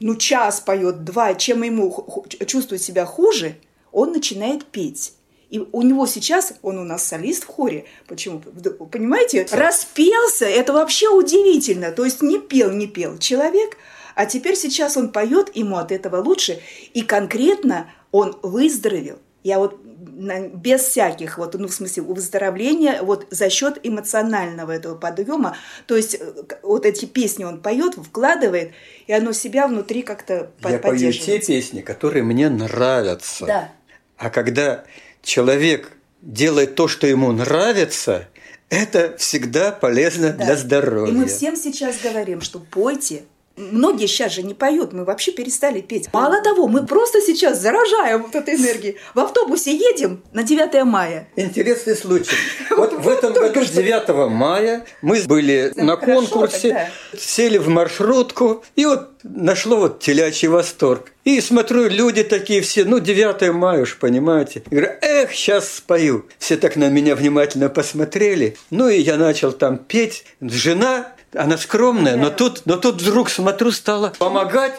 Ну, 0.00 0.16
час 0.16 0.60
поет, 0.60 1.04
два. 1.04 1.34
Чем 1.34 1.62
ему 1.62 2.26
чувствует 2.46 2.82
себя 2.82 3.04
хуже, 3.04 3.56
он 3.92 4.12
начинает 4.12 4.64
петь. 4.66 5.14
И 5.54 5.60
у 5.70 5.82
него 5.82 6.04
сейчас, 6.08 6.54
он 6.62 6.78
у 6.78 6.82
нас 6.82 7.04
солист 7.04 7.44
в 7.44 7.46
хоре. 7.46 7.84
Почему? 8.08 8.40
Понимаете? 8.40 9.46
Распелся, 9.52 10.46
это 10.46 10.72
вообще 10.72 11.08
удивительно. 11.08 11.92
То 11.92 12.04
есть 12.04 12.22
не 12.22 12.40
пел, 12.40 12.72
не 12.72 12.88
пел 12.88 13.18
человек, 13.18 13.76
а 14.16 14.26
теперь 14.26 14.56
сейчас 14.56 14.96
он 14.96 15.12
поет, 15.12 15.54
ему 15.54 15.76
от 15.76 15.92
этого 15.92 16.16
лучше. 16.16 16.60
И 16.92 17.02
конкретно 17.02 17.88
он 18.10 18.36
выздоровел. 18.42 19.20
Я 19.44 19.60
вот 19.60 19.80
без 19.80 20.80
всяких, 20.80 21.38
вот, 21.38 21.54
ну, 21.54 21.68
в 21.68 21.72
смысле, 21.72 22.02
выздоровления, 22.02 23.02
вот 23.02 23.28
за 23.30 23.48
счет 23.48 23.78
эмоционального 23.84 24.72
этого 24.72 24.96
подъема. 24.96 25.56
То 25.86 25.94
есть 25.94 26.16
э, 26.18 26.32
вот 26.64 26.84
эти 26.84 27.04
песни 27.04 27.44
он 27.44 27.60
поет, 27.60 27.94
вкладывает, 27.94 28.72
и 29.06 29.12
оно 29.12 29.30
себя 29.30 29.68
внутри 29.68 30.02
как-то 30.02 30.50
Я 30.68 30.80
пою 30.80 31.12
те 31.12 31.38
песни, 31.38 31.80
которые 31.80 32.24
мне 32.24 32.48
нравятся. 32.48 33.46
Да. 33.46 33.72
А 34.16 34.30
когда 34.30 34.84
человек 35.24 35.90
делает 36.22 36.74
то, 36.74 36.88
что 36.88 37.06
ему 37.06 37.32
нравится, 37.32 38.28
это 38.68 39.16
всегда 39.18 39.72
полезно 39.72 40.30
да. 40.30 40.44
для 40.44 40.56
здоровья. 40.56 41.12
И 41.12 41.16
мы 41.16 41.26
всем 41.26 41.56
сейчас 41.56 41.96
говорим, 42.02 42.40
что 42.40 42.58
пойте, 42.60 43.24
Многие 43.56 44.06
сейчас 44.06 44.32
же 44.32 44.42
не 44.42 44.54
поют, 44.54 44.92
мы 44.92 45.04
вообще 45.04 45.30
перестали 45.30 45.80
петь. 45.80 46.08
Мало 46.12 46.42
того, 46.42 46.66
мы 46.66 46.84
просто 46.86 47.20
сейчас 47.20 47.60
заражаем 47.60 48.22
вот 48.22 48.34
этой 48.34 48.56
энергией. 48.56 48.96
В 49.14 49.20
автобусе 49.20 49.76
едем 49.76 50.22
на 50.32 50.42
9 50.42 50.84
мая. 50.84 51.28
Интересный 51.36 51.96
случай. 51.96 52.36
Вот 52.70 52.92
в 52.92 53.08
этом 53.08 53.32
году 53.32 53.64
9 53.64 54.30
мая 54.30 54.84
мы 55.00 55.22
были 55.22 55.72
на 55.76 55.96
конкурсе, 55.96 56.90
сели 57.16 57.58
в 57.58 57.68
маршрутку, 57.68 58.64
и 58.74 58.84
вот 58.84 59.10
нашло 59.22 59.76
вот 59.76 60.00
телячий 60.00 60.48
восторг. 60.48 61.12
И 61.24 61.40
смотрю, 61.40 61.88
люди 61.88 62.24
такие 62.24 62.60
все, 62.60 62.84
ну, 62.84 62.98
9 62.98 63.54
мая 63.54 63.82
уж, 63.82 63.96
понимаете. 63.98 64.62
И 64.70 64.74
говорю, 64.74 64.92
эх, 65.00 65.32
сейчас 65.32 65.72
спою. 65.72 66.26
Все 66.38 66.56
так 66.56 66.76
на 66.76 66.88
меня 66.88 67.14
внимательно 67.14 67.68
посмотрели. 67.68 68.56
Ну, 68.70 68.88
и 68.88 68.98
я 69.00 69.16
начал 69.16 69.52
там 69.52 69.78
петь. 69.78 70.24
Жена 70.40 71.13
она 71.36 71.56
скромная, 71.58 72.16
но 72.16 72.30
тут, 72.30 72.62
но 72.64 72.76
тут 72.76 73.00
вдруг, 73.02 73.30
смотрю, 73.30 73.72
стала 73.72 74.12
помогать 74.18 74.74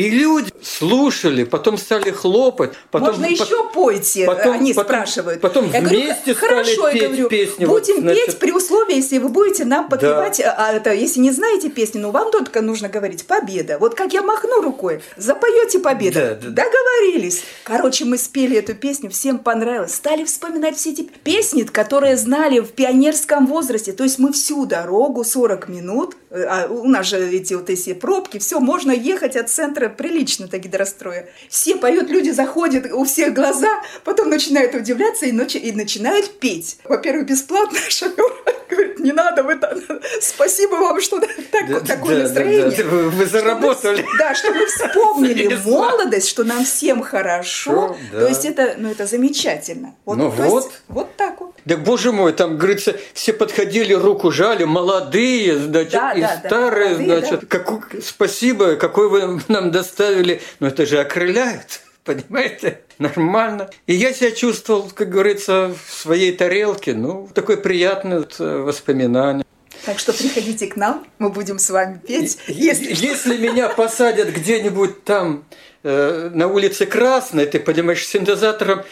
и 0.00 0.10
люди 0.10 0.50
слушали, 0.62 1.44
потом 1.44 1.76
стали 1.76 2.10
хлопать. 2.10 2.72
Потом, 2.90 3.08
Можно 3.08 3.26
еще 3.26 3.44
потом, 3.44 3.72
пойте, 3.72 4.24
потом, 4.26 4.52
они 4.52 4.72
потом, 4.72 4.88
спрашивают. 4.88 5.40
Потом 5.40 5.70
я 5.70 5.80
вместе 5.80 6.34
говорю, 6.34 6.38
хорошо, 6.38 6.72
стали 6.72 6.96
я 6.96 7.00
петь 7.00 7.10
говорю, 7.10 7.28
песни. 7.28 7.64
Будем 7.66 7.94
вот, 7.94 8.02
значит, 8.02 8.26
петь 8.26 8.38
при 8.38 8.52
условии, 8.52 8.96
если 8.96 9.18
вы 9.18 9.28
будете 9.28 9.64
нам 9.64 9.88
подпевать. 9.88 10.38
Да. 10.38 10.54
А, 10.56 10.72
это, 10.72 10.94
если 10.94 11.20
не 11.20 11.32
знаете 11.32 11.68
песни, 11.68 11.98
ну 11.98 12.10
вам 12.12 12.30
только 12.30 12.62
нужно 12.62 12.88
говорить 12.88 13.26
«Победа». 13.26 13.78
Вот 13.78 13.94
как 13.94 14.12
я 14.12 14.22
махну 14.22 14.62
рукой, 14.62 15.02
запоете 15.16 15.80
«Победа». 15.80 16.38
Да, 16.40 16.48
да, 16.50 16.64
Договорились. 16.64 17.42
Короче, 17.64 18.04
мы 18.04 18.16
спели 18.16 18.56
эту 18.56 18.74
песню, 18.74 19.10
всем 19.10 19.38
понравилось. 19.38 19.94
Стали 19.94 20.24
вспоминать 20.24 20.76
все 20.76 20.92
эти 20.92 21.02
песни, 21.02 21.62
которые 21.62 22.16
знали 22.16 22.60
в 22.60 22.72
пионерском 22.72 23.46
возрасте. 23.46 23.92
То 23.92 24.04
есть 24.04 24.18
мы 24.18 24.32
всю 24.32 24.66
дорогу, 24.66 25.24
40 25.24 25.68
минут, 25.68 26.16
э, 26.29 26.29
а 26.30 26.66
у 26.68 26.86
нас 26.86 27.06
же 27.06 27.18
эти 27.18 27.54
вот 27.54 27.70
эти 27.70 27.92
пробки, 27.92 28.38
все, 28.38 28.60
можно 28.60 28.92
ехать 28.92 29.36
от 29.36 29.50
центра 29.50 29.88
прилично 29.88 30.48
таки 30.48 30.68
гидростроя. 30.68 31.28
Все 31.48 31.76
поют, 31.76 32.08
люди 32.08 32.30
заходят, 32.30 32.92
у 32.92 33.04
всех 33.04 33.34
глаза, 33.34 33.82
потом 34.04 34.28
начинают 34.28 34.74
удивляться 34.74 35.26
и, 35.26 35.32
ночи, 35.32 35.56
и 35.56 35.72
начинают 35.72 36.38
петь. 36.38 36.78
Во-первых, 36.84 37.26
бесплатно 37.26 37.78
шофер 37.88 38.24
говорит, 38.70 39.00
не 39.00 39.12
надо, 39.12 39.42
вы 39.42 39.56
там, 39.56 39.78
спасибо 40.20 40.76
вам, 40.76 41.00
что 41.00 41.20
так, 41.20 41.68
да, 41.68 41.80
такое 41.80 42.16
да, 42.16 42.22
настроение. 42.22 42.70
Да, 42.70 42.76
да, 42.76 42.84
вы, 42.84 43.10
вы 43.10 43.26
заработали. 43.26 44.02
Чтобы, 44.02 44.18
да, 44.18 44.34
чтобы 44.34 44.66
вспомнили 44.66 45.58
молодость, 45.64 46.28
что 46.28 46.44
нам 46.44 46.64
всем 46.64 47.02
хорошо. 47.02 47.70
Шо, 47.70 47.96
да. 48.12 48.20
То 48.20 48.28
есть 48.28 48.44
это, 48.44 48.74
ну, 48.78 48.90
это 48.90 49.06
замечательно. 49.06 49.94
Вот, 50.04 50.16
ну 50.16 50.28
вот. 50.28 50.64
Есть, 50.64 50.82
вот 50.88 51.16
так 51.16 51.40
вот. 51.40 51.54
Да, 51.64 51.76
боже 51.76 52.12
мой, 52.12 52.32
там, 52.32 52.56
говорится, 52.56 52.96
все 53.12 53.32
подходили, 53.32 53.92
руку 53.92 54.30
жали, 54.30 54.64
молодые, 54.64 55.58
значит, 55.58 55.92
Да, 55.92 56.12
и 56.20 56.22
да, 56.22 56.40
да, 56.42 56.48
старые, 56.48 56.90
молодые, 56.96 57.20
значит. 57.20 57.48
Каку- 57.48 57.82
спасибо, 58.02 58.76
какой 58.76 59.08
вы 59.08 59.40
нам 59.48 59.70
доставили. 59.70 60.40
Но 60.60 60.68
это 60.68 60.86
же 60.86 60.98
окрыляет, 61.00 61.80
понимаете? 62.04 62.80
Нормально. 62.98 63.70
И 63.86 63.94
я 63.94 64.12
себя 64.12 64.30
чувствовал, 64.30 64.90
как 64.94 65.08
говорится, 65.10 65.74
в 65.86 65.92
своей 65.92 66.32
тарелке. 66.32 66.94
Ну, 66.94 67.28
такое 67.34 67.56
приятное 67.56 68.26
э, 68.38 68.58
воспоминание. 68.58 69.44
Так 69.84 69.98
что 69.98 70.12
приходите 70.12 70.66
к 70.66 70.76
нам, 70.76 71.06
мы 71.18 71.30
будем 71.30 71.58
с 71.58 71.70
вами 71.70 72.00
петь. 72.06 72.38
Если, 72.46 72.92
если 72.94 73.38
меня 73.38 73.70
посадят 73.70 74.28
где-нибудь 74.28 75.04
там 75.04 75.44
э, 75.82 76.30
на 76.34 76.48
улице 76.48 76.84
Красной, 76.84 77.46
ты 77.46 77.58
понимаешь, 77.58 78.06
синтезатором, 78.06 78.82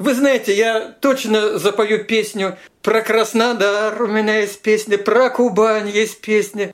вы 0.00 0.14
знаете, 0.14 0.56
я 0.56 0.94
точно 1.00 1.58
запою 1.58 2.04
песню 2.04 2.56
про 2.82 3.02
Краснодар, 3.02 4.02
у 4.02 4.06
меня 4.06 4.38
есть 4.38 4.62
песни, 4.62 4.96
про 4.96 5.28
Кубань 5.28 5.90
есть 5.90 6.22
песни. 6.22 6.72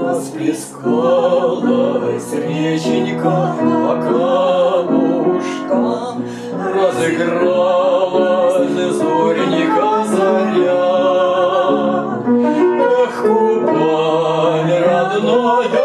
Расплескалась 0.00 2.32
реченька 2.32 3.54
по 3.60 4.02
камушкам, 4.82 6.24
Разыгралась 6.74 7.85
Кубань, 13.22 14.72
родная 14.86 15.75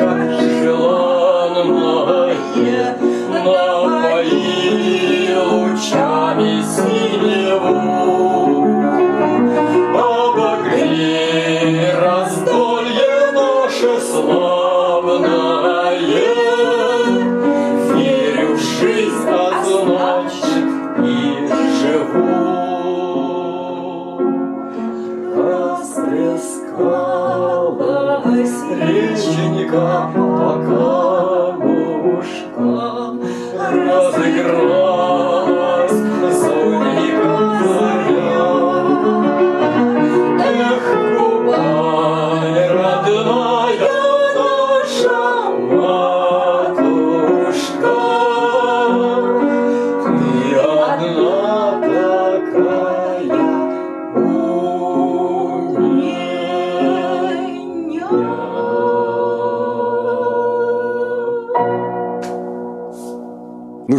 Christ. 0.00 0.59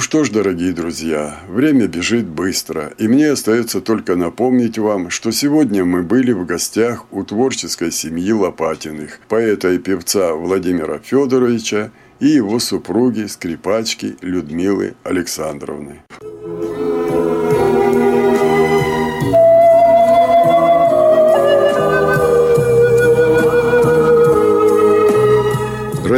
Что 0.02 0.24
ж, 0.24 0.32
дорогие 0.32 0.74
друзья, 0.74 1.40
время 1.48 1.88
бежит 1.88 2.26
быстро, 2.26 2.92
и 2.98 3.08
мне 3.08 3.32
остается 3.32 3.82
только 3.82 4.16
напомнить 4.16 4.78
вам, 4.78 5.10
что 5.10 5.32
сегодня 5.32 5.86
мы 5.86 6.02
были 6.02 6.32
в 6.32 6.46
гостях 6.46 7.06
у 7.12 7.24
творческой 7.24 7.92
семьи 7.92 8.32
Лопатиных, 8.32 9.20
поэта 9.30 9.72
и 9.72 9.78
певца 9.78 10.34
Владимира 10.34 11.00
Федоровича 11.00 11.92
и 12.20 12.28
его 12.28 12.60
супруги, 12.60 13.28
скрипачки 13.28 14.18
Людмилы 14.22 14.96
Александровны. 15.04 16.02